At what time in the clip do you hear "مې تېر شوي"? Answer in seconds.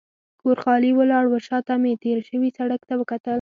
1.81-2.49